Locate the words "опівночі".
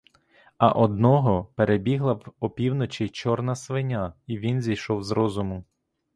2.39-3.09